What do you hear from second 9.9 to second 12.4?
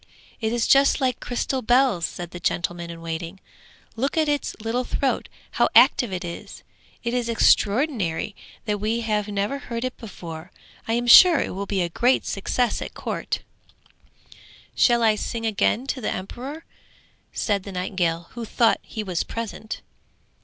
before! I am sure it will be a great